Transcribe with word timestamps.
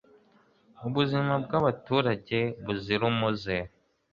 ubuzima 0.87 1.33
bw'abaturage 1.43 2.39
buzira 2.63 3.03
umuze 3.11 3.57